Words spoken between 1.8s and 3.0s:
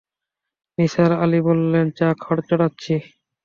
চা চড়াচ্ছি।